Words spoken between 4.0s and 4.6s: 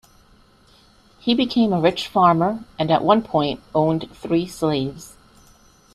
three